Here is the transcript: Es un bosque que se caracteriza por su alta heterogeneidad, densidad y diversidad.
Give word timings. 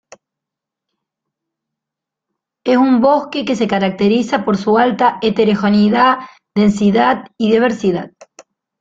Es 2.63 2.75
un 2.75 3.01
bosque 3.01 3.45
que 3.45 3.55
se 3.55 3.67
caracteriza 3.67 4.43
por 4.43 4.57
su 4.57 4.79
alta 4.79 5.19
heterogeneidad, 5.21 6.17
densidad 6.55 7.25
y 7.37 7.51
diversidad. 7.51 8.09